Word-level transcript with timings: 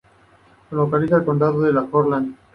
Se 0.67 0.75
localiza 0.75 1.17
en 1.17 1.19
el 1.19 1.25
condado 1.27 1.61
de 1.61 1.69
Hordaland. 1.91 2.35